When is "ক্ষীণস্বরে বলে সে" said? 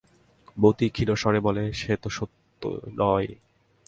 0.89-1.93